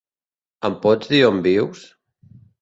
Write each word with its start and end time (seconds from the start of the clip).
Em 0.69 0.77
pots 0.85 1.11
dir 1.11 1.19
on 1.27 1.37
vius? 1.49 1.85